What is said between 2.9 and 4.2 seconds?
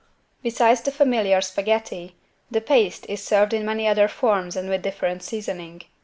is served in many other